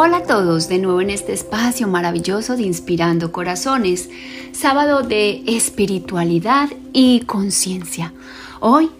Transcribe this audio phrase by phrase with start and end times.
[0.00, 4.08] Hola a todos, de nuevo en este espacio maravilloso de Inspirando Corazones,
[4.52, 8.12] sábado de espiritualidad y conciencia.
[8.60, 8.90] Hoy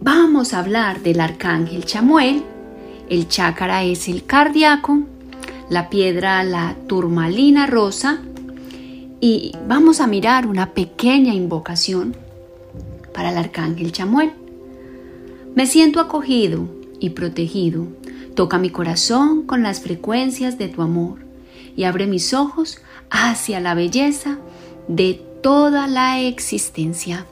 [0.00, 2.44] vamos a hablar del arcángel Chamuel,
[3.10, 5.00] el chácara es el cardíaco,
[5.68, 8.20] la piedra la turmalina rosa
[9.20, 12.14] y vamos a mirar una pequeña invocación
[13.12, 14.30] para el arcángel Chamuel.
[15.56, 16.68] Me siento acogido
[17.00, 17.88] y protegido
[18.34, 21.24] Toca mi corazón con las frecuencias de tu amor
[21.76, 22.78] y abre mis ojos
[23.10, 24.38] hacia la belleza
[24.88, 27.26] de toda la existencia.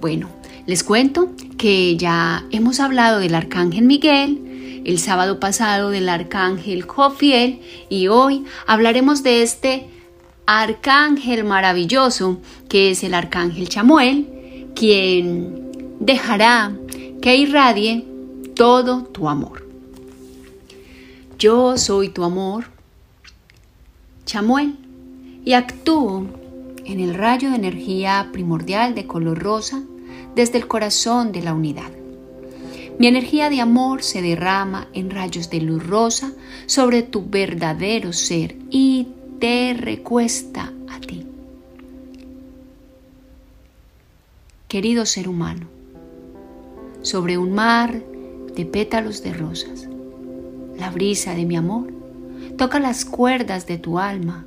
[0.00, 0.28] Bueno,
[0.66, 7.60] les cuento que ya hemos hablado del arcángel Miguel, el sábado pasado del arcángel Jofiel
[7.88, 9.86] y hoy hablaremos de este
[10.46, 14.26] arcángel maravilloso que es el arcángel Chamuel,
[14.74, 16.72] quien dejará
[17.20, 18.04] que irradie
[18.56, 19.69] todo tu amor.
[21.40, 22.66] Yo soy tu amor,
[24.26, 24.76] Chamuel,
[25.42, 26.26] y actúo
[26.84, 29.82] en el rayo de energía primordial de color rosa
[30.34, 31.90] desde el corazón de la unidad.
[32.98, 36.30] Mi energía de amor se derrama en rayos de luz rosa
[36.66, 41.24] sobre tu verdadero ser y te recuesta a ti.
[44.68, 45.68] Querido ser humano,
[47.00, 48.02] sobre un mar
[48.54, 49.89] de pétalos de rosas,
[50.80, 51.92] la brisa de mi amor,
[52.56, 54.46] toca las cuerdas de tu alma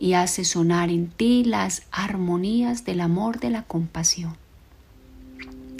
[0.00, 4.36] y hace sonar en ti las armonías del amor de la compasión.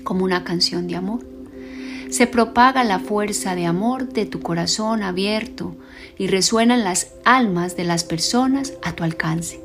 [0.04, 1.26] Como una canción de amor,
[2.10, 5.74] se propaga la fuerza de amor de tu corazón abierto
[6.18, 9.60] y resuenan las almas de las personas a tu alcance.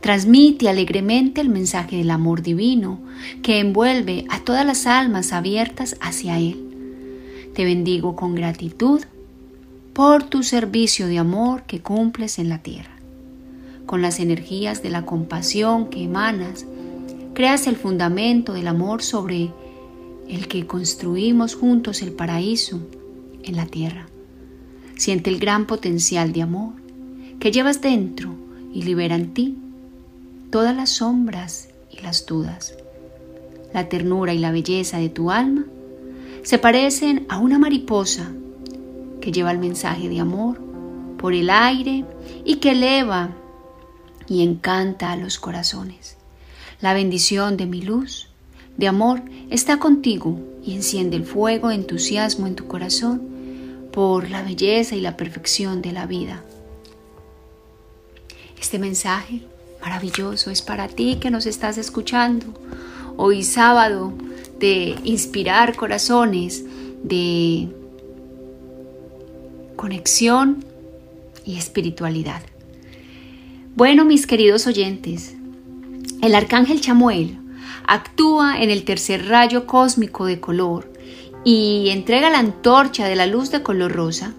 [0.00, 3.00] Transmite alegremente el mensaje del amor divino
[3.42, 6.72] que envuelve a todas las almas abiertas hacia Él.
[7.54, 9.02] Te bendigo con gratitud
[9.92, 12.96] por tu servicio de amor que cumples en la tierra.
[13.84, 16.64] Con las energías de la compasión que emanas,
[17.34, 19.50] creas el fundamento del amor sobre
[20.28, 22.80] el que construimos juntos el paraíso
[23.42, 24.06] en la tierra.
[24.96, 26.72] Siente el gran potencial de amor
[27.38, 28.34] que llevas dentro
[28.72, 29.58] y libera en ti
[30.50, 32.76] todas las sombras y las dudas.
[33.74, 35.64] La ternura y la belleza de tu alma
[36.44, 38.32] se parecen a una mariposa
[39.22, 40.60] que lleva el mensaje de amor
[41.16, 42.04] por el aire
[42.44, 43.30] y que eleva
[44.28, 46.18] y encanta a los corazones.
[46.80, 48.28] La bendición de mi luz,
[48.76, 53.22] de amor, está contigo y enciende el fuego entusiasmo en tu corazón
[53.92, 56.42] por la belleza y la perfección de la vida.
[58.60, 59.42] Este mensaje
[59.80, 62.46] maravilloso es para ti que nos estás escuchando.
[63.16, 64.12] Hoy sábado
[64.58, 66.64] de inspirar corazones,
[67.04, 67.68] de
[69.82, 70.64] conexión
[71.44, 72.40] y espiritualidad.
[73.74, 75.34] Bueno, mis queridos oyentes,
[76.22, 77.40] el arcángel Chamuel
[77.84, 80.92] actúa en el tercer rayo cósmico de color
[81.44, 84.34] y entrega la antorcha de la luz de color rosa.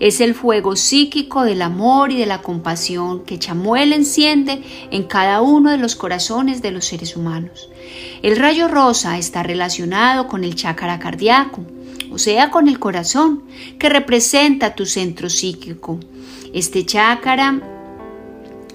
[0.00, 5.42] Es el fuego psíquico del amor y de la compasión que Chamuel enciende en cada
[5.42, 7.68] uno de los corazones de los seres humanos.
[8.22, 11.66] El rayo rosa está relacionado con el chakra cardíaco,
[12.18, 13.42] sea, con el corazón,
[13.78, 16.00] que representa tu centro psíquico.
[16.52, 17.60] Este chakra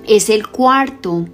[0.07, 1.27] es el cuarto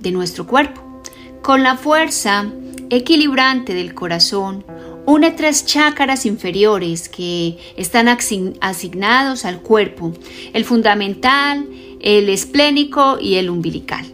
[0.00, 1.02] de nuestro cuerpo.
[1.42, 2.46] Con la fuerza
[2.90, 4.64] equilibrante del corazón,
[5.06, 10.12] une tres chakras inferiores que están asignados al cuerpo,
[10.52, 11.66] el fundamental,
[12.00, 14.06] el esplénico y el umbilical,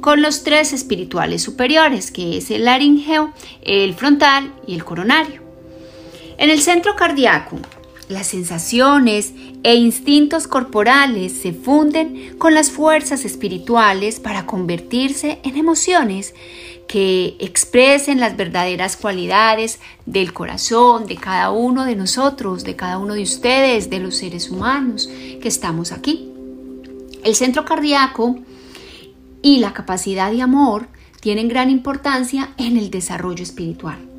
[0.00, 5.41] con los tres espirituales superiores, que es el laringeo, el frontal y el coronario.
[6.42, 7.56] En el centro cardíaco,
[8.08, 16.34] las sensaciones e instintos corporales se funden con las fuerzas espirituales para convertirse en emociones
[16.88, 23.14] que expresen las verdaderas cualidades del corazón de cada uno de nosotros, de cada uno
[23.14, 25.08] de ustedes, de los seres humanos
[25.40, 26.28] que estamos aquí.
[27.22, 28.40] El centro cardíaco
[29.42, 30.88] y la capacidad de amor
[31.20, 34.11] tienen gran importancia en el desarrollo espiritual.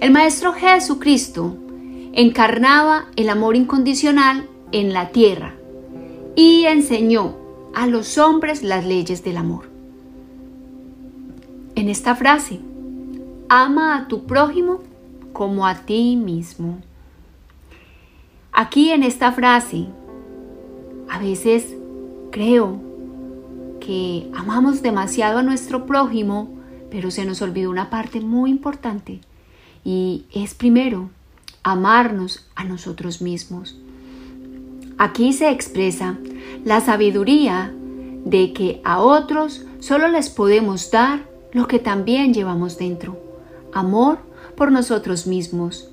[0.00, 1.56] El Maestro Jesucristo
[2.12, 5.54] encarnaba el amor incondicional en la tierra
[6.34, 7.36] y enseñó
[7.74, 9.70] a los hombres las leyes del amor.
[11.76, 12.60] En esta frase,
[13.48, 14.80] ama a tu prójimo
[15.32, 16.78] como a ti mismo.
[18.52, 19.86] Aquí en esta frase,
[21.08, 21.76] a veces
[22.30, 22.80] creo
[23.80, 26.48] que amamos demasiado a nuestro prójimo,
[26.90, 29.20] pero se nos olvidó una parte muy importante
[29.84, 31.10] y es primero
[31.62, 33.76] amarnos a nosotros mismos.
[34.98, 36.16] Aquí se expresa
[36.64, 37.72] la sabiduría
[38.24, 43.18] de que a otros solo les podemos dar lo que también llevamos dentro,
[43.72, 44.18] amor
[44.56, 45.90] por nosotros mismos.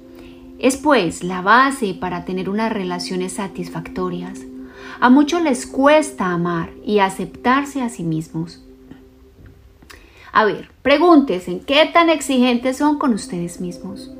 [0.59, 4.39] Es pues la base para tener unas relaciones satisfactorias.
[4.99, 8.63] A muchos les cuesta amar y aceptarse a sí mismos.
[10.31, 14.11] A ver, pregúntense, ¿qué tan exigentes son con ustedes mismos?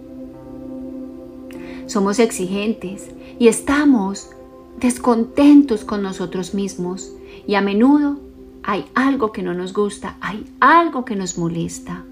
[1.88, 4.30] Somos exigentes y estamos
[4.80, 7.14] descontentos con nosotros mismos
[7.48, 8.20] y a menudo
[8.64, 12.04] hay algo que no nos gusta, hay algo que nos molesta.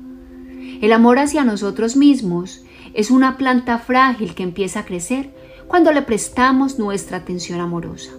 [0.81, 2.63] El amor hacia nosotros mismos
[2.93, 5.29] es una planta frágil que empieza a crecer
[5.67, 8.11] cuando le prestamos nuestra atención amorosa.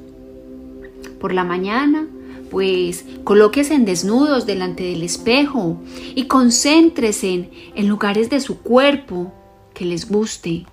[1.21, 2.06] Por la mañana,
[2.50, 5.81] pues colóquese en desnudos delante del espejo
[6.14, 9.32] y concéntrese en lugares de su cuerpo
[9.73, 10.67] que les guste.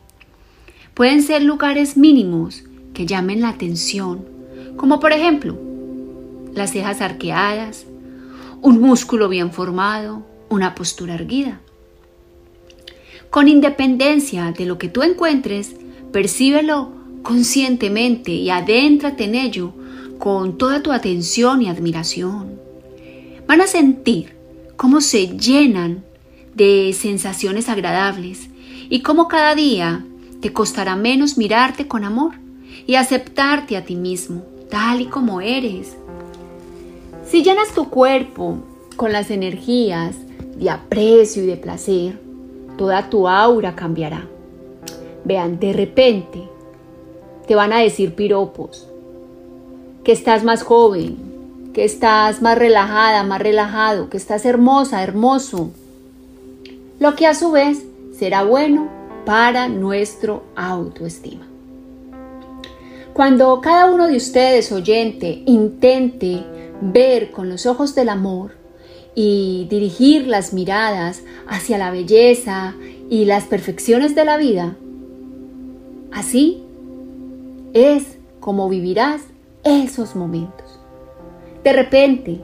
[0.94, 2.64] Pueden ser lugares mínimos
[2.94, 4.26] que llamen la atención,
[4.76, 5.58] como por ejemplo
[6.54, 7.86] las cejas arqueadas,
[8.62, 11.62] un músculo bien formado, una postura erguida.
[13.30, 15.76] Con independencia de lo que tú encuentres,
[16.12, 16.92] percíbelo
[17.22, 19.74] conscientemente y adéntrate en ello
[20.18, 22.60] con toda tu atención y admiración.
[23.48, 24.36] Van a sentir
[24.76, 26.04] cómo se llenan
[26.54, 28.50] de sensaciones agradables
[28.90, 30.06] y cómo cada día
[30.42, 32.36] te costará menos mirarte con amor
[32.86, 35.98] y aceptarte a ti mismo, tal y como eres.
[37.30, 38.60] Si llenas tu cuerpo
[38.96, 40.16] con las energías
[40.58, 42.20] de aprecio y de placer,
[42.78, 44.28] toda tu aura cambiará.
[45.26, 46.44] Vean, de repente
[47.48, 48.87] te van a decir piropos,
[50.08, 51.18] que estás más joven,
[51.74, 55.72] que estás más relajada, más relajado, que estás hermosa, hermoso.
[56.98, 57.84] Lo que a su vez
[58.18, 58.88] será bueno
[59.26, 61.46] para nuestro autoestima.
[63.12, 66.42] Cuando cada uno de ustedes, oyente, intente
[66.80, 68.56] ver con los ojos del amor
[69.14, 72.76] y dirigir las miradas hacia la belleza
[73.10, 74.78] y las perfecciones de la vida,
[76.14, 76.64] así
[77.74, 79.20] es como vivirás
[79.68, 80.80] esos momentos.
[81.64, 82.40] De repente,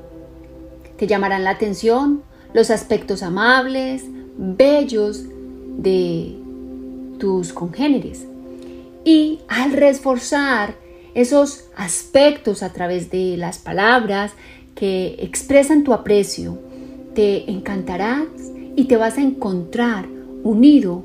[0.98, 2.24] te llamarán la atención
[2.54, 4.04] los aspectos amables,
[4.38, 5.24] bellos
[5.78, 6.36] de
[7.20, 8.26] tus congéneres.
[9.06, 10.76] Y al reforzar
[11.14, 14.34] esos aspectos a través de las palabras
[14.76, 16.60] que expresan tu aprecio,
[17.16, 18.28] te encantarás
[18.76, 20.08] y te vas a encontrar
[20.44, 21.04] unido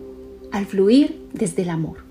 [0.52, 2.07] al fluir desde el amor.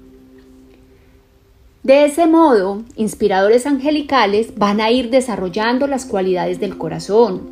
[1.88, 7.44] De ese modo, inspiradores angelicales van a ir desarrollando las cualidades del corazón.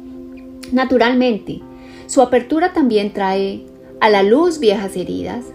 [0.74, 1.62] Naturalmente,
[2.08, 3.66] su apertura también trae
[4.02, 5.46] a la luz viejas heridas.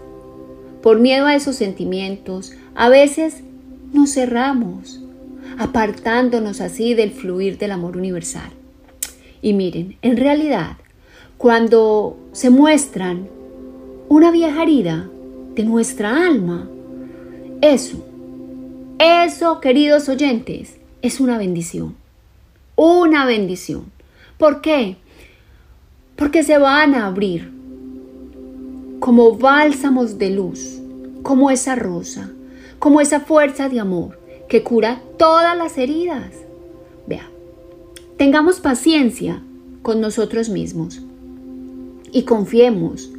[0.81, 3.43] Por miedo a esos sentimientos, a veces
[3.93, 4.99] nos cerramos,
[5.59, 8.49] apartándonos así del fluir del amor universal.
[9.43, 10.77] Y miren, en realidad,
[11.37, 13.27] cuando se muestran
[14.09, 15.07] una vieja herida
[15.53, 16.67] de nuestra alma,
[17.61, 18.07] eso
[19.01, 21.95] eso, queridos oyentes, es una bendición.
[22.75, 23.91] Una bendición.
[24.37, 24.97] ¿Por qué?
[26.15, 27.51] Porque se van a abrir
[28.99, 30.79] como bálsamos de luz,
[31.23, 32.29] como esa rosa,
[32.77, 36.31] como esa fuerza de amor que cura todas las heridas.
[37.07, 37.27] Vea,
[38.17, 39.41] tengamos paciencia
[39.81, 41.01] con nosotros mismos
[42.11, 43.09] y confiemos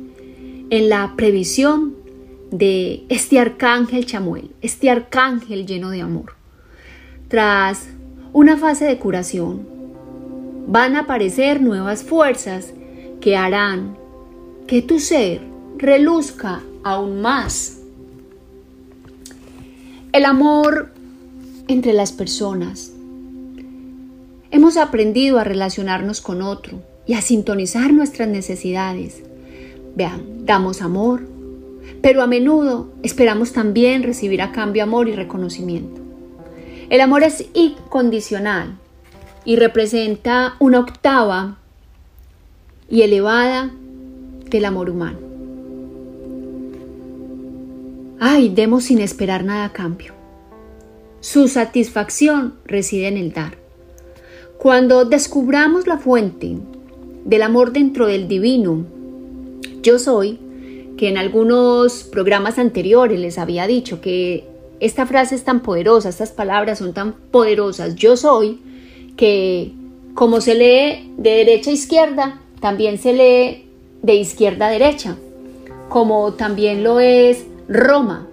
[0.71, 1.97] en la previsión
[2.53, 6.35] de este arcángel Chamuel, este arcángel lleno de amor.
[7.29, 7.89] Tras
[8.33, 9.67] una fase de curación,
[10.69, 12.73] van a aparecer nuevas fuerzas
[13.21, 13.97] que harán
[14.67, 15.41] que tu ser
[15.79, 17.79] reluzca aún más.
[20.13, 20.93] El amor
[21.69, 22.93] entre las personas.
[24.51, 29.23] Hemos aprendido a relacionarnos con otro y a sintonizar nuestras necesidades.
[29.97, 31.32] Vean, damos amor,
[32.03, 36.01] pero a menudo esperamos también recibir a cambio amor y reconocimiento.
[36.91, 38.77] El amor es incondicional
[39.45, 41.59] y representa una octava
[42.91, 43.71] y elevada
[44.51, 45.19] del amor humano.
[48.21, 50.13] Ay, demos sin esperar nada a cambio.
[51.21, 53.57] Su satisfacción reside en el dar.
[54.59, 56.57] Cuando descubramos la fuente
[57.25, 58.85] del amor dentro del divino,
[59.83, 60.39] yo soy,
[61.03, 64.45] que en algunos programas anteriores les había dicho que
[64.79, 68.61] esta frase es tan poderosa, estas palabras son tan poderosas, yo soy,
[69.17, 69.73] que
[70.15, 73.69] como se lee de derecha a izquierda, también se lee
[74.03, 75.17] de izquierda a derecha,
[75.89, 78.29] como también lo es Roma,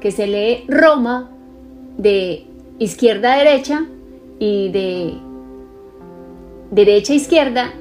[0.00, 1.30] que se lee Roma
[1.96, 2.44] de
[2.80, 3.86] izquierda a derecha
[4.40, 5.14] y de
[6.72, 7.72] derecha a izquierda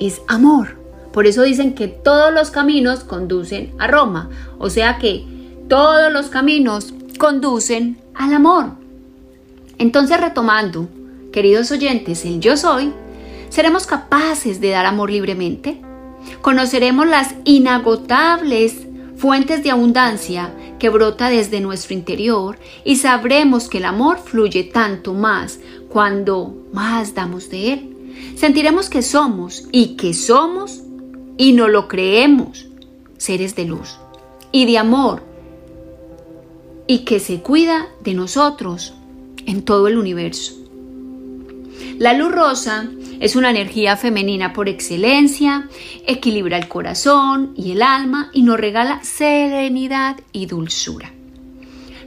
[0.00, 0.83] es amor.
[1.14, 4.30] Por eso dicen que todos los caminos conducen a Roma.
[4.58, 5.24] O sea que
[5.68, 8.72] todos los caminos conducen al amor.
[9.78, 10.88] Entonces retomando,
[11.32, 12.92] queridos oyentes, el yo soy,
[13.48, 15.80] ¿seremos capaces de dar amor libremente?
[16.42, 23.84] Conoceremos las inagotables fuentes de abundancia que brota desde nuestro interior y sabremos que el
[23.84, 27.90] amor fluye tanto más cuando más damos de él.
[28.34, 30.83] Sentiremos que somos y que somos
[31.36, 32.66] y no lo creemos
[33.18, 33.96] seres de luz
[34.52, 35.22] y de amor
[36.86, 38.94] y que se cuida de nosotros
[39.46, 40.54] en todo el universo.
[41.98, 42.88] La luz rosa
[43.20, 45.68] es una energía femenina por excelencia,
[46.06, 51.12] equilibra el corazón y el alma y nos regala serenidad y dulzura.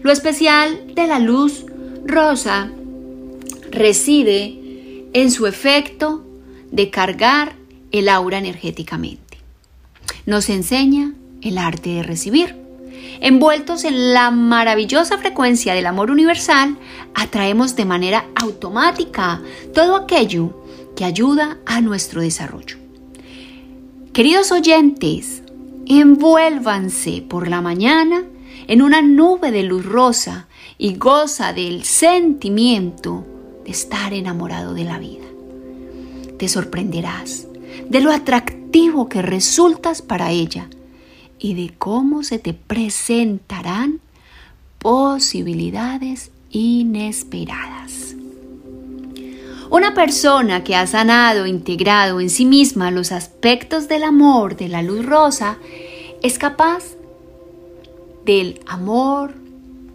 [0.04, 1.66] Lo especial de la luz
[2.06, 2.70] rosa
[3.72, 6.24] reside en su efecto
[6.72, 7.56] de cargar
[7.98, 9.38] el aura energéticamente.
[10.26, 12.56] Nos enseña el arte de recibir.
[13.20, 16.78] Envueltos en la maravillosa frecuencia del amor universal,
[17.16, 19.42] atraemos de manera automática
[19.74, 20.64] todo aquello
[20.96, 22.78] que ayuda a nuestro desarrollo.
[24.14, 25.44] Queridos oyentes,
[25.86, 28.24] envuélvanse por la mañana
[28.68, 33.26] en una nube de luz rosa y goza del sentimiento
[33.64, 35.26] de estar enamorado de la vida.
[36.38, 37.47] Te sorprenderás
[37.90, 40.70] de lo atractivo que resultas para ella
[41.40, 44.00] y de cómo se te presentarán
[44.80, 48.16] posibilidades inesperadas.
[49.70, 54.82] Una persona que ha sanado, integrado en sí misma los aspectos del amor de la
[54.82, 55.58] luz rosa,
[56.24, 56.84] es capaz
[58.26, 59.36] del amor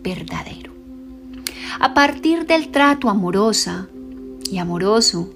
[0.03, 0.73] verdadero.
[1.81, 3.89] A partir del trato amorosa
[4.51, 5.31] y amoroso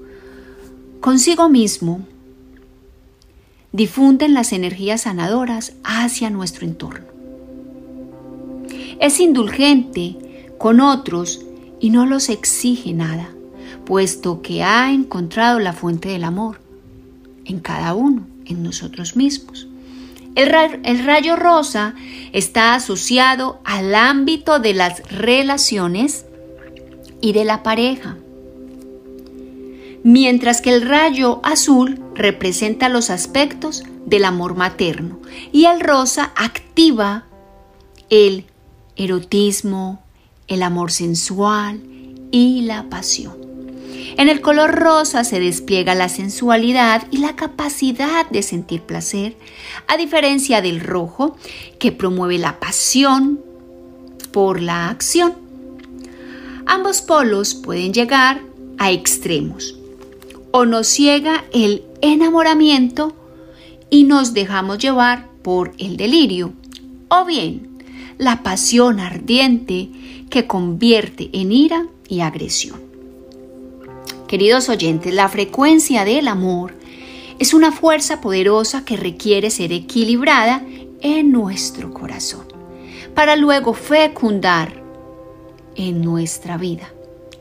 [1.01, 2.07] consigo mismo,
[3.77, 7.05] difunden las energías sanadoras hacia nuestro entorno.
[9.01, 10.17] Es indulgente
[10.59, 11.45] con otros
[11.79, 13.29] y no los exige nada,
[13.85, 16.59] puesto que ha encontrado la fuente del amor
[17.45, 19.69] en cada uno, en nosotros mismos.
[20.35, 21.95] El, rayo rosa
[22.33, 26.25] está asociado al ámbito de las relaciones
[27.21, 28.17] y de la pareja
[30.07, 35.19] mientras que el rayo azul representa los aspectos del amor materno
[35.51, 37.25] y el rosa activa
[38.09, 38.45] el
[38.95, 40.05] erotismo,
[40.47, 41.83] el amor sensual
[42.31, 43.35] y la pasión.
[44.17, 49.37] En el color rosa se despliega la sensualidad y la capacidad de sentir placer,
[49.89, 51.37] a diferencia del rojo,
[51.81, 53.41] que promueve la pasión
[54.31, 55.35] por la acción.
[56.65, 58.41] Ambos polos pueden llegar
[58.79, 59.75] a extremos
[60.59, 63.13] o nos ciega el enamoramiento
[63.91, 66.55] y nos dejamos llevar por el delirio,
[67.09, 67.85] o bien
[68.17, 69.91] la pasión ardiente
[70.31, 72.81] que convierte en ira y agresión.
[74.29, 76.73] Queridos oyentes, la frecuencia del amor
[77.39, 80.65] es una fuerza poderosa que requiere ser equilibrada
[81.03, 82.47] en nuestro corazón
[83.15, 84.83] para luego fecundar
[85.75, 86.89] en nuestra vida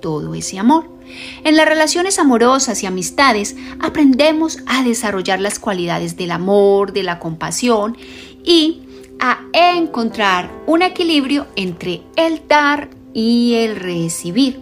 [0.01, 0.94] todo ese amor.
[1.43, 7.19] En las relaciones amorosas y amistades aprendemos a desarrollar las cualidades del amor, de la
[7.19, 7.97] compasión
[8.43, 8.81] y
[9.19, 14.59] a encontrar un equilibrio entre el dar y el recibir.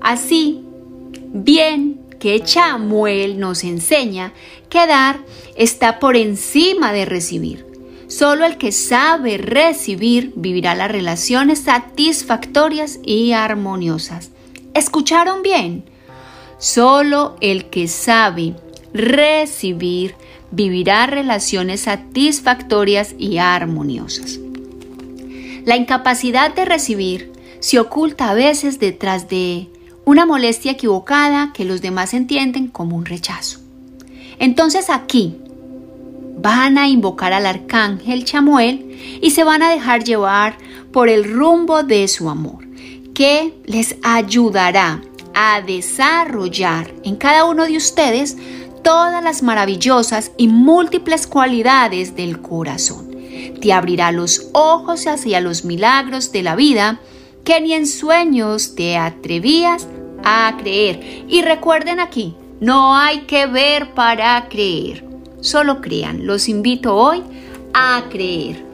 [0.00, 0.64] Así,
[1.32, 4.32] bien que Chamuel nos enseña
[4.70, 5.18] que dar
[5.56, 7.66] está por encima de recibir.
[8.08, 14.30] Solo el que sabe recibir vivirá las relaciones satisfactorias y armoniosas.
[14.74, 15.84] ¿Escucharon bien?
[16.58, 18.56] Solo el que sabe
[18.92, 20.16] recibir
[20.50, 24.40] vivirá relaciones satisfactorias y armoniosas.
[25.64, 29.68] La incapacidad de recibir se oculta a veces detrás de
[30.04, 33.60] una molestia equivocada que los demás entienden como un rechazo.
[34.40, 35.36] Entonces aquí
[36.36, 40.58] van a invocar al arcángel Chamuel y se van a dejar llevar
[40.90, 42.63] por el rumbo de su amor
[43.14, 45.00] que les ayudará
[45.34, 48.36] a desarrollar en cada uno de ustedes
[48.82, 53.14] todas las maravillosas y múltiples cualidades del corazón.
[53.60, 57.00] Te abrirá los ojos hacia los milagros de la vida
[57.44, 59.86] que ni en sueños te atrevías
[60.24, 61.24] a creer.
[61.28, 65.04] Y recuerden aquí, no hay que ver para creer,
[65.40, 66.26] solo crean.
[66.26, 67.22] Los invito hoy
[67.72, 68.73] a creer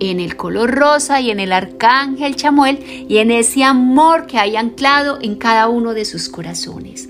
[0.00, 4.56] en el color rosa y en el arcángel Chamuel y en ese amor que hay
[4.56, 7.08] anclado en cada uno de sus corazones.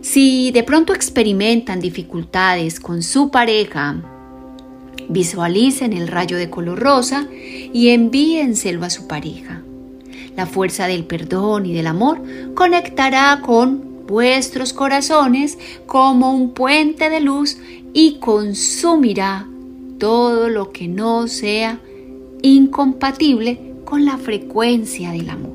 [0.00, 3.96] Si de pronto experimentan dificultades con su pareja,
[5.08, 9.62] visualicen el rayo de color rosa y envíenselo a su pareja.
[10.36, 12.22] La fuerza del perdón y del amor
[12.54, 17.58] conectará con vuestros corazones como un puente de luz
[17.92, 19.49] y consumirá
[20.00, 21.78] todo lo que no sea
[22.42, 25.52] incompatible con la frecuencia del amor.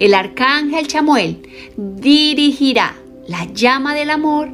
[0.00, 1.38] El arcángel Chamuel
[1.76, 2.96] dirigirá
[3.28, 4.48] la llama del amor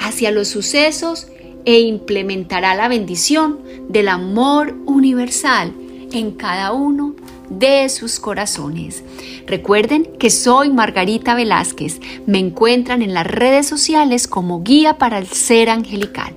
[0.00, 1.28] hacia los sucesos
[1.64, 5.72] e implementará la bendición del amor universal
[6.12, 7.14] en cada uno
[7.50, 9.04] de sus corazones.
[9.46, 12.00] Recuerden que soy Margarita Velázquez.
[12.26, 16.34] Me encuentran en las redes sociales como guía para el ser angelical.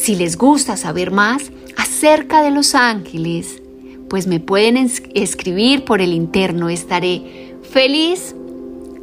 [0.00, 3.60] Si les gusta saber más acerca de los ángeles,
[4.08, 6.70] pues me pueden escribir por el interno.
[6.70, 8.34] Estaré feliz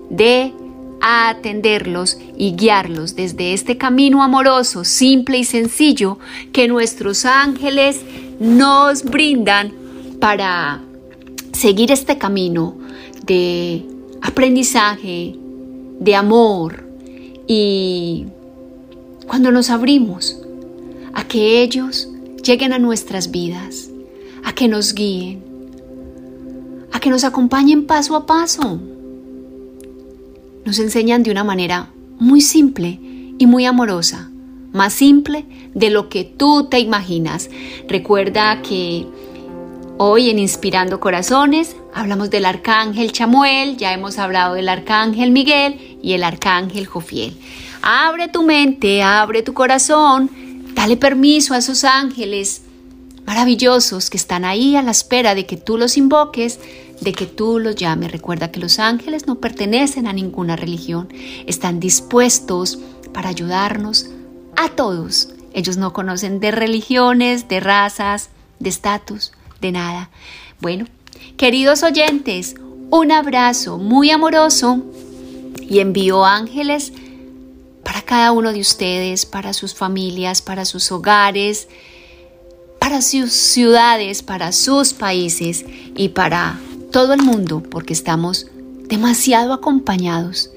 [0.10, 0.54] de
[1.00, 6.18] atenderlos y guiarlos desde este camino amoroso, simple y sencillo
[6.52, 8.02] que nuestros ángeles
[8.40, 9.74] nos brindan
[10.20, 10.82] para
[11.54, 12.76] seguir este camino
[13.24, 13.86] de
[14.24, 15.36] aprendizaje,
[16.00, 16.90] de amor
[17.46, 18.26] y
[19.28, 20.42] cuando nos abrimos
[21.18, 22.08] a que ellos
[22.44, 23.90] lleguen a nuestras vidas,
[24.44, 25.44] a que nos guíen,
[26.94, 28.80] a que nos acompañen paso a paso.
[30.64, 33.00] Nos enseñan de una manera muy simple
[33.40, 34.30] y muy amorosa,
[34.74, 37.50] más simple de lo que tú te imaginas.
[37.88, 39.08] Recuerda que
[39.98, 46.14] hoy en Inspirando Corazones hablamos del arcángel Chamuel, ya hemos hablado del arcángel Miguel y
[46.14, 47.36] el arcángel Jofiel.
[47.82, 50.30] Abre tu mente, abre tu corazón
[50.78, 52.62] Dale permiso a esos ángeles
[53.26, 56.60] maravillosos que están ahí a la espera de que tú los invoques,
[57.02, 58.12] de que tú los llames.
[58.12, 61.10] Recuerda que los ángeles no pertenecen a ninguna religión,
[61.48, 62.78] están dispuestos
[63.12, 64.12] para ayudarnos
[64.56, 65.30] a todos.
[65.52, 70.12] Ellos no conocen de religiones, de razas, de estatus, de nada.
[70.62, 70.86] Bueno,
[71.38, 72.54] queridos oyentes,
[72.92, 74.84] un abrazo muy amoroso
[75.60, 76.94] y envío ángeles
[77.88, 81.70] para cada uno de ustedes, para sus familias, para sus hogares,
[82.82, 85.64] para sus ciudades, para sus países
[85.96, 86.60] y para
[86.92, 88.48] todo el mundo, porque estamos
[88.90, 90.52] demasiado acompañados.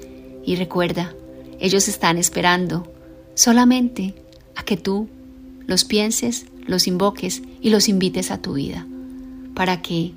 [0.45, 1.15] Y recuerda,
[1.61, 2.93] ellos están esperando
[3.37, 4.17] solamente
[4.57, 5.09] a que tú
[5.69, 8.89] los pienses, los invoques y los invites a tu vida,
[9.55, 10.15] para que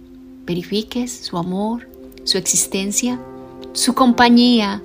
[0.47, 1.88] verifiques su amor,
[2.23, 3.19] su existencia,
[3.73, 4.82] su compañía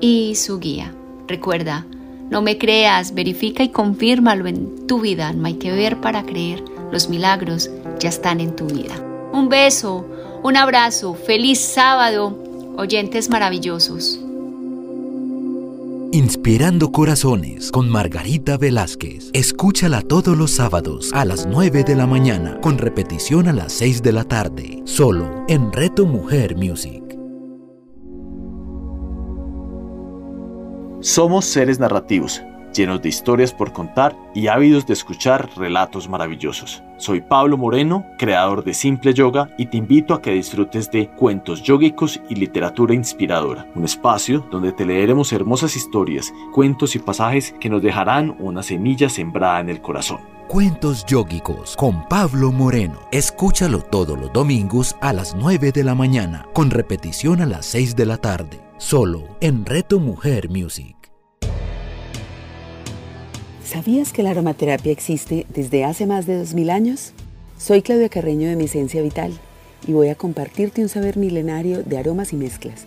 [0.00, 0.94] y su guía.
[1.28, 1.86] Recuerda,
[2.30, 5.32] no me creas, verifica y confírmalo en tu vida.
[5.32, 6.62] No hay que ver para creer.
[6.92, 8.94] Los milagros ya están en tu vida.
[9.32, 10.06] Un beso,
[10.42, 14.20] un abrazo, feliz sábado, oyentes maravillosos.
[16.12, 19.30] Inspirando Corazones con Margarita Velázquez.
[19.32, 24.02] Escúchala todos los sábados a las 9 de la mañana con repetición a las 6
[24.02, 27.05] de la tarde, solo en Reto Mujer Music.
[31.06, 32.42] Somos seres narrativos,
[32.74, 36.82] llenos de historias por contar y ávidos de escuchar relatos maravillosos.
[36.96, 41.62] Soy Pablo Moreno, creador de Simple Yoga, y te invito a que disfrutes de Cuentos
[41.62, 47.70] Yógicos y Literatura Inspiradora, un espacio donde te leeremos hermosas historias, cuentos y pasajes que
[47.70, 50.35] nos dejarán una semilla sembrada en el corazón.
[50.48, 53.00] Cuentos Yógicos con Pablo Moreno.
[53.10, 57.96] Escúchalo todos los domingos a las 9 de la mañana, con repetición a las 6
[57.96, 60.94] de la tarde, solo en Reto Mujer Music.
[63.64, 67.12] ¿Sabías que la aromaterapia existe desde hace más de 2000 años?
[67.58, 69.32] Soy Claudia Carreño de Mi Esencia Vital
[69.84, 72.86] y voy a compartirte un saber milenario de aromas y mezclas.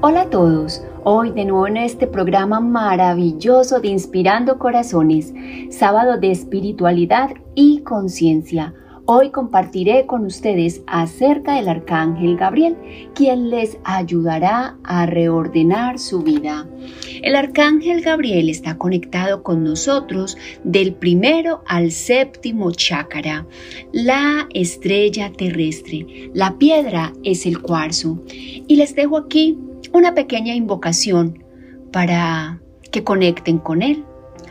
[0.00, 0.80] Hola a todos.
[1.02, 5.34] Hoy de nuevo en este programa maravilloso de Inspirando Corazones,
[5.70, 8.74] sábado de espiritualidad y conciencia.
[9.06, 12.76] Hoy compartiré con ustedes acerca del arcángel Gabriel,
[13.12, 16.68] quien les ayudará a reordenar su vida.
[17.22, 23.48] El arcángel Gabriel está conectado con nosotros del primero al séptimo chácara,
[23.90, 26.30] la estrella terrestre.
[26.34, 28.22] La piedra es el cuarzo.
[28.30, 29.58] Y les dejo aquí
[29.92, 31.44] una pequeña invocación
[31.92, 34.04] para que conecten con Él.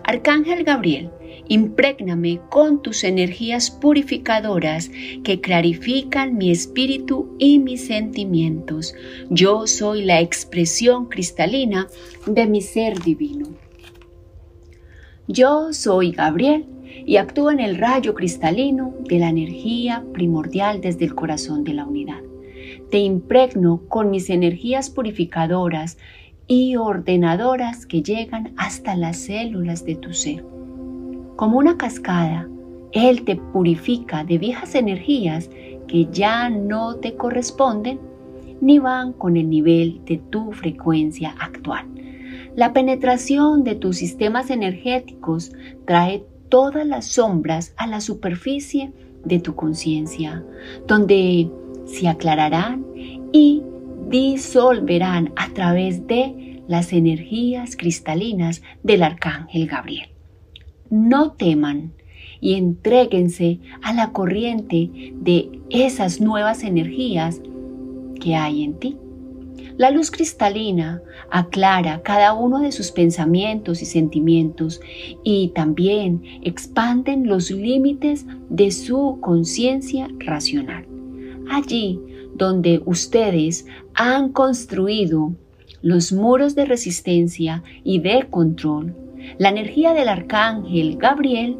[0.04, 1.10] Arcángel Gabriel,
[1.47, 4.89] imprégname con tus energías purificadoras
[5.23, 8.95] que clarifican mi espíritu y mis sentimientos.
[9.30, 11.88] Yo soy la expresión cristalina
[12.26, 13.47] de mi ser divino.
[15.28, 16.65] Yo soy Gabriel
[17.06, 21.86] y actúo en el rayo cristalino de la energía primordial desde el corazón de la
[21.86, 22.27] unidad
[22.89, 25.97] te impregno con mis energías purificadoras
[26.47, 30.45] y ordenadoras que llegan hasta las células de tu ser.
[31.36, 32.47] Como una cascada,
[32.93, 35.50] Él te purifica de viejas energías
[35.88, 38.00] que ya no te corresponden
[38.62, 41.86] ni van con el nivel de tu frecuencia actual.
[42.56, 45.52] La penetración de tus sistemas energéticos
[45.86, 50.43] trae todas las sombras a la superficie de tu conciencia,
[50.88, 51.52] donde
[51.88, 52.86] se aclararán
[53.32, 53.63] y
[54.10, 60.10] disolverán a través de las energías cristalinas del arcángel Gabriel.
[60.89, 61.93] No teman
[62.39, 67.41] y entréguense a la corriente de esas nuevas energías
[68.19, 68.97] que hay en ti.
[69.78, 74.82] La luz cristalina aclara cada uno de sus pensamientos y sentimientos
[75.23, 80.97] y también expanden los límites de su conciencia racional
[81.50, 82.00] allí
[82.36, 85.34] donde ustedes han construido
[85.82, 88.96] los muros de resistencia y de control,
[89.38, 91.58] la energía del arcángel Gabriel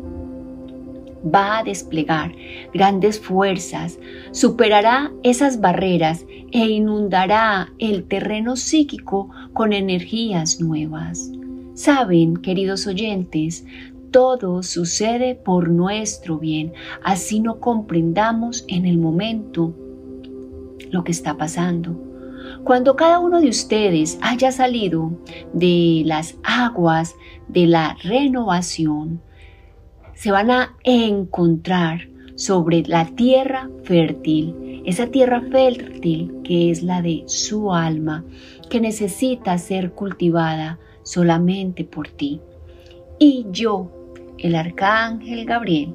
[1.34, 2.34] va a desplegar
[2.74, 4.00] grandes fuerzas,
[4.32, 11.32] superará esas barreras e inundará el terreno psíquico con energías nuevas.
[11.74, 13.66] Saben, queridos oyentes,
[14.12, 19.74] todo sucede por nuestro bien, así no comprendamos en el momento
[20.92, 21.96] lo que está pasando.
[22.64, 25.12] Cuando cada uno de ustedes haya salido
[25.54, 27.16] de las aguas
[27.48, 29.22] de la renovación,
[30.14, 37.24] se van a encontrar sobre la tierra fértil, esa tierra fértil que es la de
[37.26, 38.24] su alma,
[38.70, 42.42] que necesita ser cultivada solamente por ti.
[43.20, 43.97] Y yo
[44.40, 45.94] el arcángel Gabriel,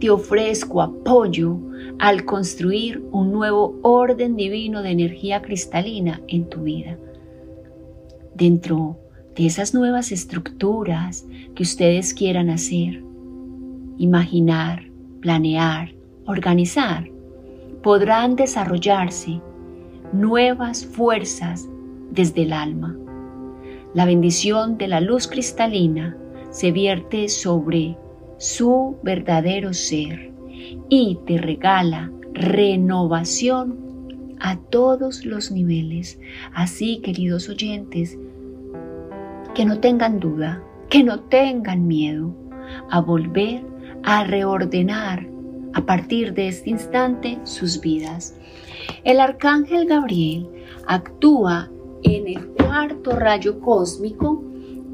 [0.00, 1.58] te ofrezco apoyo
[1.98, 6.98] al construir un nuevo orden divino de energía cristalina en tu vida.
[8.34, 8.98] Dentro
[9.36, 13.02] de esas nuevas estructuras que ustedes quieran hacer,
[13.98, 14.84] imaginar,
[15.20, 15.94] planear,
[16.26, 17.08] organizar,
[17.82, 19.40] podrán desarrollarse
[20.12, 21.68] nuevas fuerzas
[22.10, 22.96] desde el alma.
[23.94, 26.16] La bendición de la luz cristalina
[26.54, 27.98] se vierte sobre
[28.38, 30.32] su verdadero ser
[30.88, 33.76] y te regala renovación
[34.38, 36.20] a todos los niveles.
[36.54, 38.16] Así, queridos oyentes,
[39.52, 42.32] que no tengan duda, que no tengan miedo
[42.88, 43.64] a volver
[44.04, 45.26] a reordenar
[45.72, 48.38] a partir de este instante sus vidas.
[49.02, 50.48] El arcángel Gabriel
[50.86, 51.68] actúa
[52.04, 54.40] en el cuarto rayo cósmico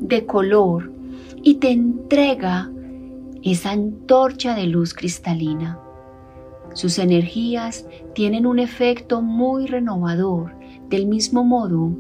[0.01, 1.00] de color
[1.43, 2.71] y te entrega
[3.43, 5.79] esa antorcha de luz cristalina.
[6.75, 10.53] Sus energías tienen un efecto muy renovador,
[10.89, 11.93] del mismo modo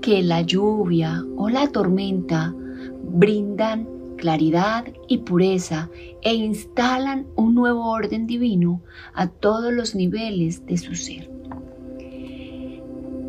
[0.00, 2.54] que la lluvia o la tormenta
[3.02, 5.90] brindan claridad y pureza
[6.22, 8.80] e instalan un nuevo orden divino
[9.14, 11.28] a todos los niveles de su ser.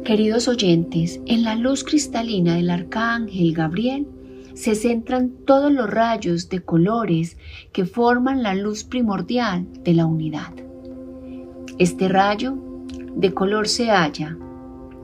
[0.04, 4.06] Queridos oyentes, en la luz cristalina del arcángel Gabriel
[4.54, 7.38] se centran todos los rayos de colores
[7.72, 10.54] que forman la luz primordial de la unidad.
[11.80, 12.56] Este rayo
[13.16, 14.38] de color se halla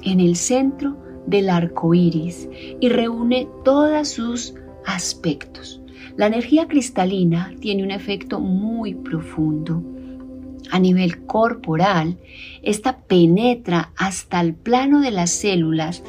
[0.02, 4.54] en el centro del arco iris y reúne todas sus
[4.86, 5.82] aspectos.
[6.16, 9.84] La energía cristalina tiene un efecto muy profundo.
[10.72, 12.18] A nivel corporal,
[12.62, 16.04] esta penetra hasta el plano de las células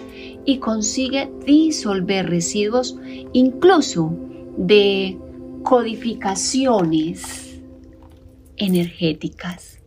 [0.44, 2.96] y consigue disolver residuos
[3.32, 4.14] incluso
[4.56, 5.18] de
[5.62, 7.60] codificaciones
[8.56, 9.78] energéticas.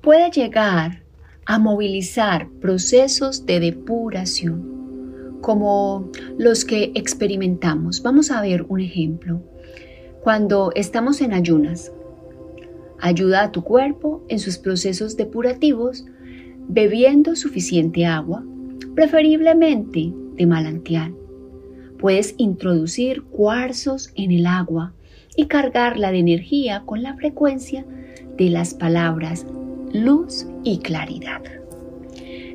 [0.00, 1.02] Puede llegar
[1.46, 8.02] a movilizar procesos de depuración como los que experimentamos.
[8.02, 9.42] Vamos a ver un ejemplo.
[10.22, 11.92] Cuando estamos en ayunas,
[12.98, 16.06] ayuda a tu cuerpo en sus procesos depurativos
[16.66, 18.42] bebiendo suficiente agua,
[18.94, 21.14] preferiblemente de manantial.
[21.98, 24.92] Puedes introducir cuarzos en el agua
[25.36, 27.84] y cargarla de energía con la frecuencia
[28.36, 29.46] de las palabras
[29.92, 31.40] luz y claridad.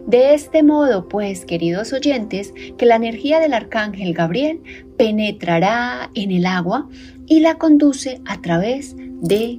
[0.06, 4.62] De este modo, pues, queridos oyentes, que la energía del arcángel Gabriel
[4.98, 6.90] penetrará en el agua
[7.28, 9.09] y la conduce a través de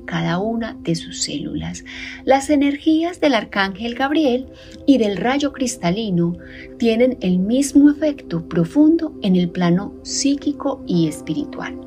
[0.06, 1.84] cada una de sus células.
[2.24, 4.46] Las energías del arcángel Gabriel
[4.86, 6.36] y del rayo cristalino
[6.78, 11.78] tienen el mismo efecto profundo en el plano psíquico y espiritual.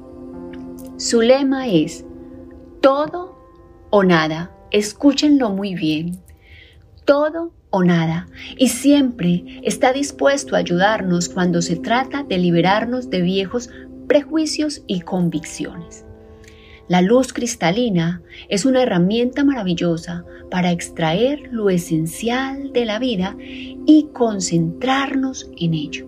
[0.97, 2.05] Su lema es
[2.81, 3.37] todo
[3.89, 4.51] o nada.
[4.71, 6.19] Escúchenlo muy bien.
[7.05, 13.21] Todo o nada, y siempre está dispuesto a ayudarnos cuando se trata de liberarnos de
[13.21, 13.71] viejos
[14.07, 16.05] prejuicios y convicciones.
[16.89, 24.09] La luz cristalina es una herramienta maravillosa para extraer lo esencial de la vida y
[24.13, 26.07] concentrarnos en ello.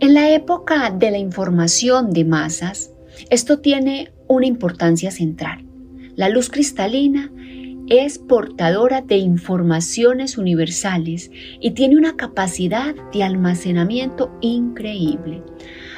[0.00, 2.92] En la época de la información de masas,
[3.30, 5.64] esto tiene una importancia central.
[6.14, 7.30] La luz cristalina
[7.88, 15.42] es portadora de informaciones universales y tiene una capacidad de almacenamiento increíble.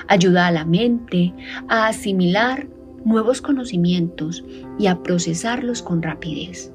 [0.09, 1.33] Ayuda a la mente
[1.69, 2.69] a asimilar
[3.05, 4.45] nuevos conocimientos
[4.79, 6.73] y a procesarlos con rapidez.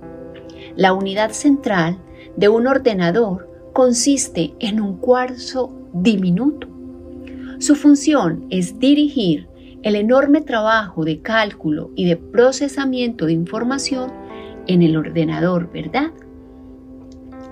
[0.75, 1.97] La unidad central
[2.35, 6.67] de un ordenador consiste en un cuarzo diminuto.
[7.59, 9.47] Su función es dirigir
[9.83, 14.11] el enorme trabajo de cálculo y de procesamiento de información
[14.67, 16.11] en el ordenador, ¿verdad?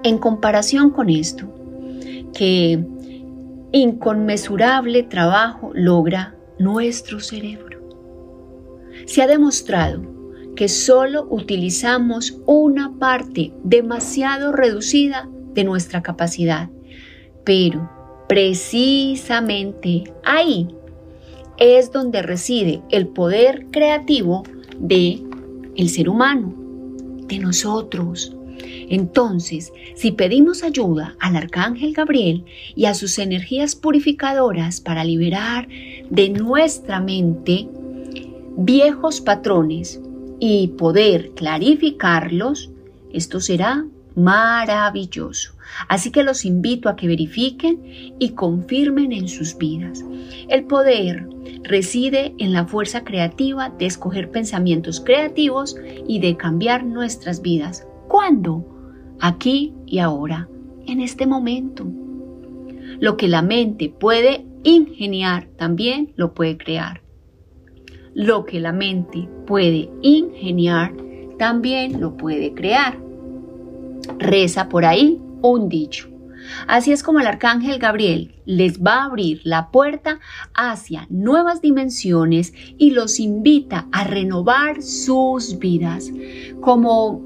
[0.03, 1.47] En comparación con esto,
[2.33, 2.83] que
[3.71, 7.72] inconmensurable trabajo logra nuestro cerebro.
[9.05, 10.01] Se ha demostrado
[10.55, 16.69] que solo utilizamos una parte demasiado reducida de nuestra capacidad,
[17.43, 17.89] pero
[18.27, 20.67] precisamente ahí
[21.57, 24.43] es donde reside el poder creativo
[24.79, 25.21] de
[25.75, 26.53] el ser humano
[27.27, 28.35] de nosotros.
[28.89, 35.67] Entonces, si pedimos ayuda al arcángel Gabriel y a sus energías purificadoras para liberar
[36.09, 37.67] de nuestra mente
[38.57, 40.01] viejos patrones
[40.39, 42.71] y poder clarificarlos,
[43.11, 43.85] esto será
[44.15, 45.53] maravilloso.
[45.87, 47.81] Así que los invito a que verifiquen
[48.19, 50.03] y confirmen en sus vidas.
[50.49, 51.27] El poder
[51.63, 55.75] reside en la fuerza creativa de escoger pensamientos creativos
[56.07, 57.87] y de cambiar nuestras vidas.
[58.07, 58.65] ¿Cuándo?
[59.19, 60.49] Aquí y ahora,
[60.85, 61.85] en este momento.
[62.99, 67.02] Lo que la mente puede ingeniar también lo puede crear.
[68.13, 70.93] Lo que la mente puede ingeniar
[71.37, 72.99] también lo puede crear.
[74.19, 76.09] Reza por ahí un dicho.
[76.67, 80.19] Así es como el arcángel Gabriel les va a abrir la puerta
[80.53, 86.11] hacia nuevas dimensiones y los invita a renovar sus vidas.
[86.61, 87.21] Como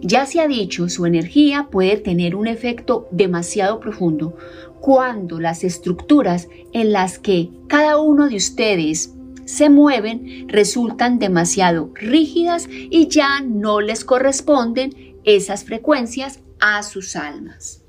[0.00, 4.36] ya se ha dicho, su energía puede tener un efecto demasiado profundo
[4.80, 12.68] cuando las estructuras en las que cada uno de ustedes se mueven resultan demasiado rígidas
[12.68, 17.82] y ya no les corresponden esas frecuencias a sus almas.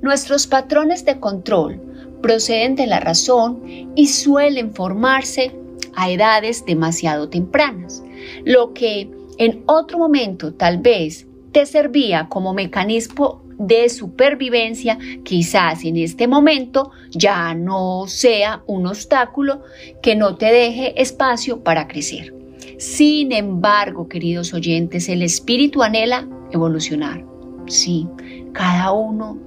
[0.00, 1.80] Nuestros patrones de control
[2.22, 3.62] proceden de la razón
[3.94, 5.54] y suelen formarse
[5.94, 8.02] a edades demasiado tempranas,
[8.44, 15.96] lo que en otro momento tal vez te servía como mecanismo de supervivencia, quizás en
[15.96, 19.62] este momento ya no sea un obstáculo
[20.00, 22.34] que no te deje espacio para crecer.
[22.78, 27.24] Sin embargo, queridos oyentes, el espíritu anhela evolucionar.
[27.66, 28.06] Sí,
[28.52, 29.38] cada uno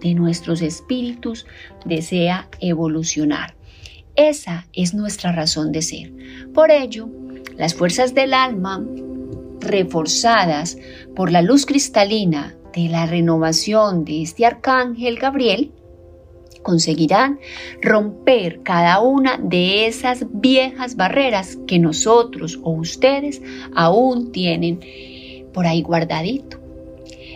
[0.00, 1.46] de nuestros espíritus
[1.84, 3.56] desea evolucionar.
[4.14, 6.12] Esa es nuestra razón de ser.
[6.54, 7.08] Por ello,
[7.56, 8.82] las fuerzas del alma,
[9.60, 10.78] reforzadas
[11.14, 15.72] por la luz cristalina de la renovación de este arcángel Gabriel,
[16.62, 17.40] conseguirán
[17.80, 23.40] romper cada una de esas viejas barreras que nosotros o ustedes
[23.74, 24.80] aún tienen
[25.54, 26.58] por ahí guardadito.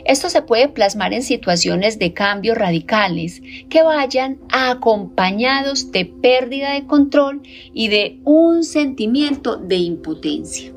[0.04, 6.86] Esto se puede plasmar en situaciones de cambios radicales que vayan acompañados de pérdida de
[6.86, 10.72] control y de un sentimiento de impotencia.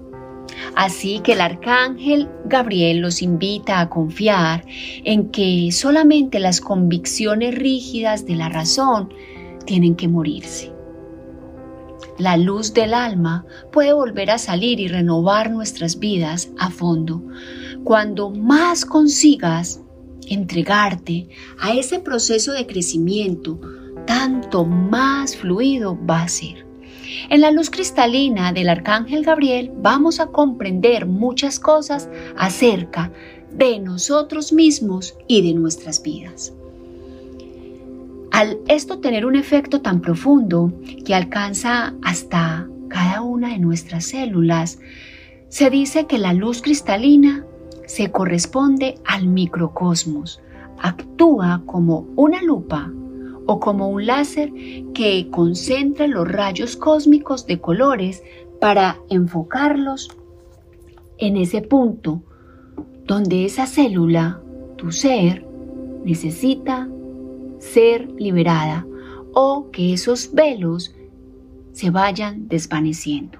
[0.75, 4.65] Así que el arcángel Gabriel los invita a confiar
[5.03, 9.13] en que solamente las convicciones rígidas de la razón
[9.65, 10.71] tienen que morirse.
[12.17, 17.23] La luz del alma puede volver a salir y renovar nuestras vidas a fondo
[17.83, 19.81] cuando más consigas
[20.27, 21.27] entregarte
[21.59, 23.59] a ese proceso de crecimiento,
[24.05, 26.65] tanto más fluido va a ser.
[27.29, 33.11] En la luz cristalina del Arcángel Gabriel vamos a comprender muchas cosas acerca
[33.51, 36.53] de nosotros mismos y de nuestras vidas.
[38.31, 40.73] Al esto tener un efecto tan profundo
[41.05, 44.79] que alcanza hasta cada una de nuestras células,
[45.49, 47.45] se dice que la luz cristalina
[47.85, 50.41] se corresponde al microcosmos,
[50.81, 52.91] actúa como una lupa
[53.45, 54.51] o como un láser
[54.93, 58.23] que concentra los rayos cósmicos de colores
[58.59, 60.09] para enfocarlos
[61.17, 62.21] en ese punto
[63.05, 64.41] donde esa célula,
[64.77, 65.45] tu ser,
[66.05, 66.87] necesita
[67.59, 68.85] ser liberada
[69.33, 70.95] o que esos velos
[71.73, 73.39] se vayan desvaneciendo.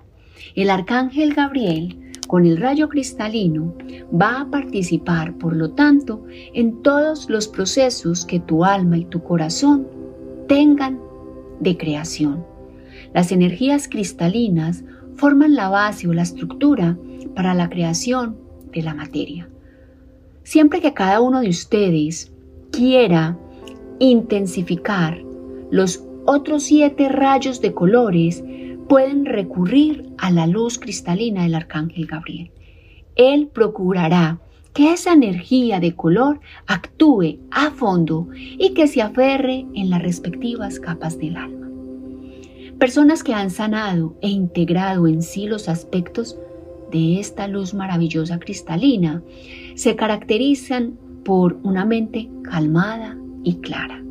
[0.56, 1.98] El arcángel Gabriel
[2.34, 3.76] con el rayo cristalino
[4.12, 9.22] va a participar, por lo tanto, en todos los procesos que tu alma y tu
[9.22, 9.88] corazón
[10.48, 11.00] tengan
[11.60, 12.44] de creación.
[13.14, 16.98] Las energías cristalinas forman la base o la estructura
[17.36, 18.36] para la creación
[18.74, 19.48] de la materia.
[20.42, 22.32] Siempre que cada uno de ustedes
[22.72, 23.38] quiera
[24.00, 25.22] intensificar
[25.70, 28.44] los otros siete rayos de colores,
[28.88, 32.52] pueden recurrir a la luz cristalina del Arcángel Gabriel.
[33.16, 34.40] Él procurará
[34.74, 40.80] que esa energía de color actúe a fondo y que se aferre en las respectivas
[40.80, 41.70] capas del alma.
[42.80, 46.38] Personas que han sanado e integrado en sí los aspectos
[46.92, 49.24] de esta luz maravillosa cristalina
[49.76, 54.04] se caracterizan por una mente calmada y clara.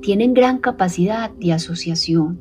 [0.00, 2.40] Tienen gran capacidad de asociación,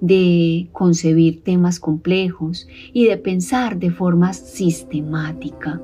[0.00, 5.80] de concebir temas complejos y de pensar de forma sistemática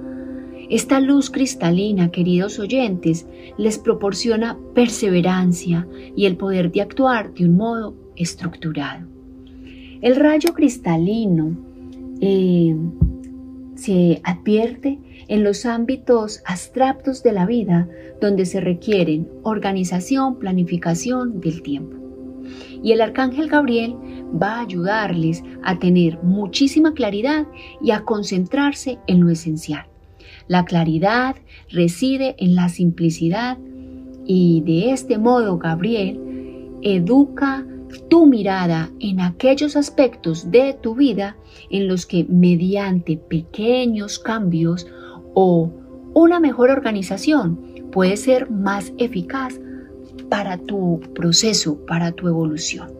[0.70, 3.26] esta luz cristalina, queridos oyentes,
[3.58, 9.04] les proporciona perseverancia y el poder de actuar de un modo estructurado.
[10.00, 11.56] El rayo cristalino
[12.20, 12.76] eh,
[13.74, 17.88] se advierte en los ámbitos abstractos de la vida
[18.20, 21.99] donde se requieren organización, planificación del tiempo.
[22.82, 23.96] Y el arcángel Gabriel
[24.40, 27.46] va a ayudarles a tener muchísima claridad
[27.82, 29.86] y a concentrarse en lo esencial.
[30.48, 31.36] La claridad
[31.70, 33.58] reside en la simplicidad
[34.26, 36.20] y de este modo, Gabriel,
[36.82, 37.66] educa
[38.08, 41.36] tu mirada en aquellos aspectos de tu vida
[41.70, 44.86] en los que mediante pequeños cambios
[45.34, 45.70] o
[46.14, 47.60] una mejor organización
[47.92, 49.60] puede ser más eficaz
[50.30, 52.90] para tu proceso, para tu evolución.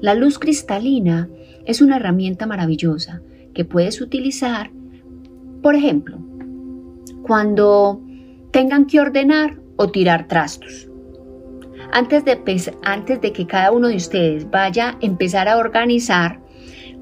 [0.00, 1.30] La luz cristalina
[1.64, 3.22] es una herramienta maravillosa
[3.54, 4.70] que puedes utilizar,
[5.62, 6.18] por ejemplo,
[7.22, 8.02] cuando
[8.50, 10.88] tengan que ordenar o tirar trastos.
[11.92, 12.38] Antes de,
[12.82, 16.40] antes de que cada uno de ustedes vaya a empezar a organizar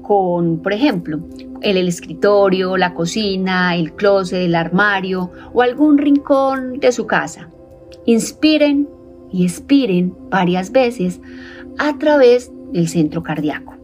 [0.01, 1.27] con, por ejemplo,
[1.61, 7.49] el, el escritorio, la cocina, el closet, el armario o algún rincón de su casa.
[8.05, 8.87] Inspiren
[9.35, 11.19] y expiren varias veces
[11.77, 13.75] a través del centro cardíaco.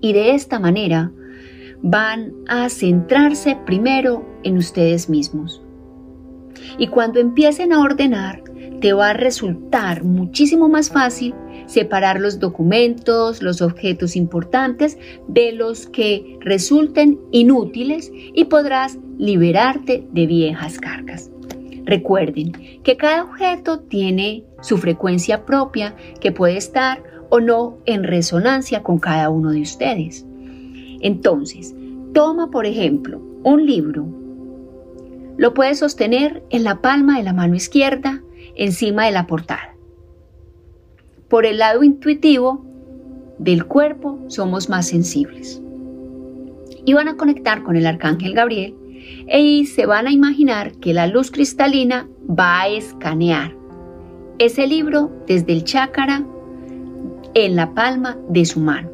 [0.00, 1.10] Y de esta manera
[1.82, 5.60] van a centrarse primero en ustedes mismos.
[6.78, 8.44] Y cuando empiecen a ordenar,
[8.80, 11.34] te va a resultar muchísimo más fácil
[11.66, 20.26] separar los documentos, los objetos importantes de los que resulten inútiles y podrás liberarte de
[20.26, 21.31] viejas cargas.
[21.84, 22.52] Recuerden
[22.82, 28.98] que cada objeto tiene su frecuencia propia que puede estar o no en resonancia con
[28.98, 30.24] cada uno de ustedes.
[31.00, 31.74] Entonces,
[32.12, 34.06] toma por ejemplo un libro.
[35.36, 38.22] Lo puedes sostener en la palma de la mano izquierda,
[38.54, 39.74] encima de la portada.
[41.28, 42.64] Por el lado intuitivo
[43.38, 45.60] del cuerpo somos más sensibles.
[46.84, 48.74] Y van a conectar con el arcángel Gabriel
[49.26, 53.54] y se van a imaginar que la luz cristalina va a escanear
[54.38, 56.24] ese libro desde el chácara
[57.34, 58.90] en la palma de su mano.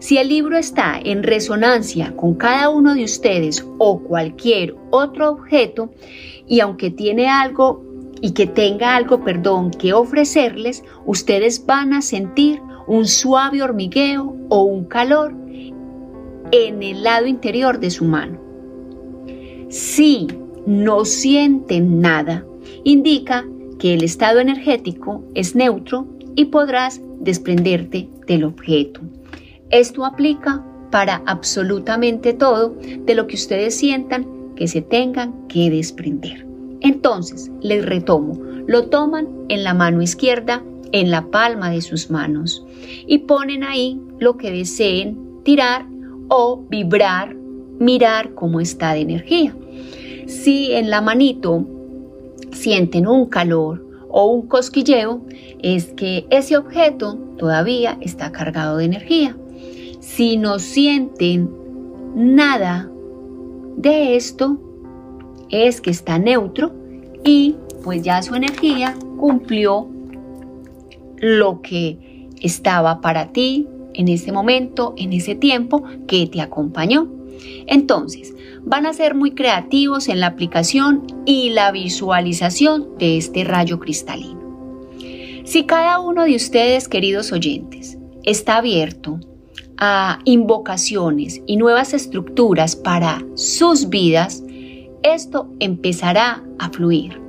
[0.00, 5.90] Si el libro está en resonancia con cada uno de ustedes o cualquier otro objeto,
[6.46, 7.84] y aunque tiene algo
[8.20, 14.62] y que tenga algo, perdón, que ofrecerles, ustedes van a sentir un suave hormigueo o
[14.62, 15.34] un calor
[16.52, 18.47] en el lado interior de su mano.
[19.68, 20.26] Si
[20.66, 22.44] no sienten nada,
[22.84, 23.44] indica
[23.78, 26.06] que el estado energético es neutro
[26.36, 29.00] y podrás desprenderte del objeto.
[29.70, 36.46] Esto aplica para absolutamente todo de lo que ustedes sientan que se tengan que desprender.
[36.80, 40.62] Entonces, les retomo, lo toman en la mano izquierda,
[40.92, 42.64] en la palma de sus manos,
[43.06, 45.86] y ponen ahí lo que deseen tirar
[46.28, 47.36] o vibrar,
[47.78, 49.54] mirar cómo está de energía.
[50.26, 51.64] Si en la manito
[52.52, 55.22] sienten un calor o un cosquilleo,
[55.62, 59.36] es que ese objeto todavía está cargado de energía.
[60.00, 61.50] Si no sienten
[62.14, 62.90] nada
[63.76, 64.58] de esto,
[65.50, 66.72] es que está neutro
[67.24, 69.88] y pues ya su energía cumplió
[71.16, 77.17] lo que estaba para ti en ese momento, en ese tiempo que te acompañó.
[77.66, 78.34] Entonces,
[78.64, 84.38] van a ser muy creativos en la aplicación y la visualización de este rayo cristalino.
[85.44, 89.18] Si cada uno de ustedes, queridos oyentes, está abierto
[89.78, 94.42] a invocaciones y nuevas estructuras para sus vidas,
[95.02, 97.20] esto empezará a fluir.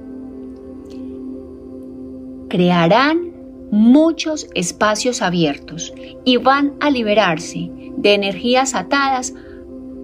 [2.50, 3.32] Crearán
[3.72, 5.94] muchos espacios abiertos
[6.26, 9.34] y van a liberarse de energías atadas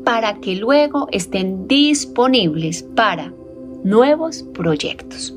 [0.06, 3.34] para que luego estén disponibles para
[3.84, 5.34] nuevos proyectos.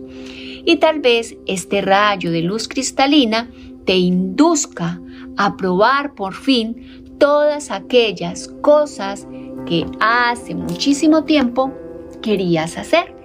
[0.64, 3.50] Y tal vez este rayo de luz cristalina
[3.86, 5.00] te induzca
[5.38, 9.26] a probar por fin todas aquellas cosas
[9.66, 11.72] que hace muchísimo tiempo
[12.22, 13.16] querías hacer.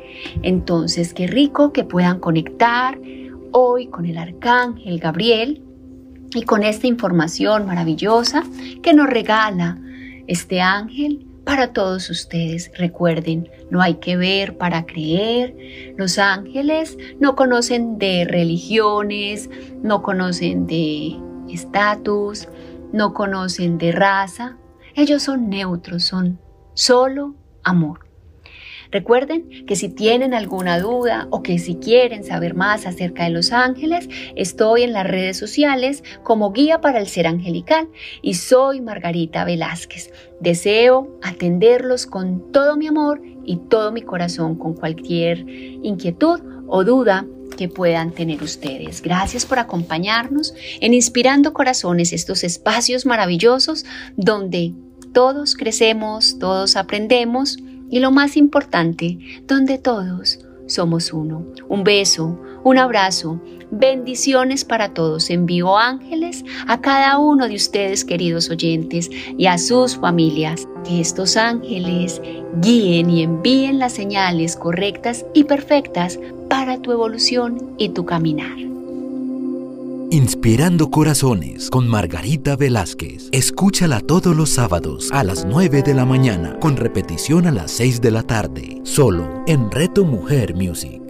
[0.42, 2.98] Entonces, qué rico que puedan conectar
[3.52, 5.62] hoy con el arcángel Gabriel
[6.34, 8.44] y con esta información maravillosa
[8.82, 9.80] que nos regala
[10.28, 12.72] este ángel para todos ustedes.
[12.78, 15.56] Recuerden, no hay que ver para creer.
[15.98, 19.50] Los ángeles no conocen de religiones,
[19.82, 21.18] no conocen de
[21.50, 22.48] estatus,
[22.92, 24.58] no conocen de raza.
[24.96, 26.40] Ellos son neutros, son
[26.74, 28.03] solo amor.
[28.94, 33.52] Recuerden que si tienen alguna duda o que si quieren saber más acerca de los
[33.52, 37.90] ángeles, estoy en las redes sociales como guía para el ser angelical
[38.22, 40.12] y soy Margarita Velázquez.
[40.40, 47.26] Deseo atenderlos con todo mi amor y todo mi corazón con cualquier inquietud o duda
[47.58, 49.02] que puedan tener ustedes.
[49.02, 53.86] Gracias por acompañarnos en Inspirando Corazones, estos espacios maravillosos
[54.16, 54.74] donde
[55.14, 57.58] todos crecemos, todos aprendemos
[57.94, 61.46] y lo más importante, donde todos somos uno.
[61.70, 63.40] Un beso, un abrazo,
[63.70, 65.30] bendiciones para todos.
[65.30, 70.68] Envío ángeles a cada uno de ustedes, queridos oyentes, y a sus familias.
[70.84, 72.20] Que estos ángeles
[72.64, 76.20] guíen y envíen las señales correctas y perfectas
[76.50, 78.73] para tu evolución y tu caminar.
[80.14, 83.30] Inspirando Corazones con Margarita Velázquez.
[83.32, 88.00] Escúchala todos los sábados a las 9 de la mañana con repetición a las 6
[88.00, 91.02] de la tarde, solo en Reto Mujer Music.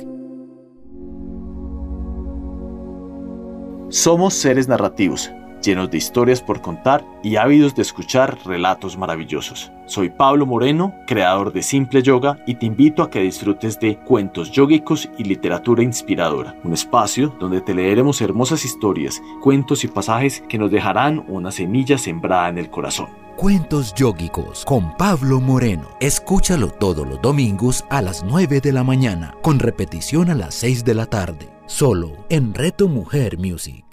[3.89, 5.29] Somos seres narrativos
[5.64, 9.72] llenos de historias por contar y ávidos de escuchar relatos maravillosos.
[9.86, 14.51] Soy Pablo Moreno, creador de Simple Yoga, y te invito a que disfrutes de Cuentos
[14.51, 20.57] Yógicos y Literatura Inspiradora, un espacio donde te leeremos hermosas historias, cuentos y pasajes que
[20.57, 23.07] nos dejarán una semilla sembrada en el corazón.
[23.36, 25.88] Cuentos Yógicos con Pablo Moreno.
[25.99, 30.86] Escúchalo todos los domingos a las 9 de la mañana, con repetición a las 6
[30.86, 33.92] de la tarde, solo en Reto Mujer Music.